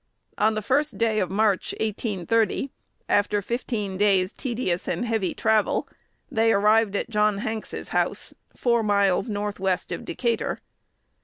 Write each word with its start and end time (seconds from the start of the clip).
On 0.39 0.55
the 0.55 0.63
first 0.63 0.97
day 0.97 1.19
of 1.19 1.29
March, 1.29 1.75
1830, 1.79 2.71
after 3.07 3.39
fifteen 3.39 3.99
days' 3.99 4.33
tedious 4.33 4.87
and 4.87 5.05
heavy 5.05 5.35
travel, 5.35 5.87
they 6.31 6.51
arrived 6.51 6.95
at 6.95 7.11
John 7.11 7.37
Hanks's 7.37 7.89
house, 7.89 8.33
four 8.57 8.81
miles 8.81 9.29
north 9.29 9.59
west 9.59 9.91
of 9.91 10.03
Decatur. 10.03 10.57